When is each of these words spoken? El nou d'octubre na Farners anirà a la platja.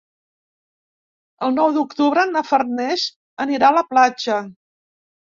El 1.47 1.51
nou 1.57 1.73
d'octubre 1.75 2.23
na 2.29 2.43
Farners 2.51 3.03
anirà 3.45 3.69
a 3.69 3.75
la 3.77 3.83
platja. 3.91 4.39